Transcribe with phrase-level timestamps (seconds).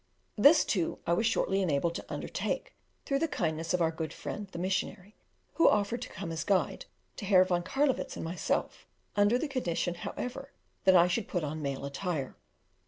[0.35, 2.73] This, too, I was shortly enabled to undertake
[3.05, 5.13] through the kindness of our good friend the missionary,
[5.53, 6.85] who offered to come as guide
[7.17, 10.53] to Herr von Carlowitz and myself, under the condition, however,
[10.85, 12.35] that I should put on male attire.